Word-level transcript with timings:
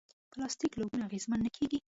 پلاستيک 0.31 0.71
له 0.75 0.83
اوبو 0.85 0.95
نه 0.99 1.05
اغېزمن 1.07 1.39
نه 1.45 1.51
کېږي. 1.57 1.79